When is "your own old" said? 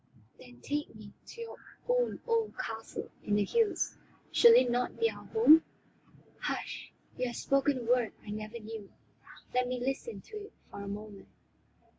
1.41-2.57